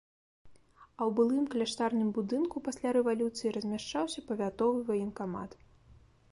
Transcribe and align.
А 0.99 1.01
ў 1.09 1.11
былым 1.19 1.45
кляштарным 1.55 2.09
будынку 2.17 2.63
пасля 2.69 2.95
рэвалюцыі 2.97 3.55
размяшчаўся 3.59 4.19
павятовы 4.33 4.79
ваенкамат. 4.93 5.51